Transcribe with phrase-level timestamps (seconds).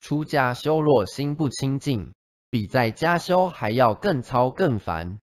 [0.00, 2.14] 出家修若心不清净
[2.50, 5.20] 比在家修还要更操更烦。